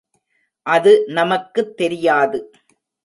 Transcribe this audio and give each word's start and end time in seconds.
அது 0.65 1.03
நமக்குத் 1.07 1.77
தெரியாது. 1.77 2.39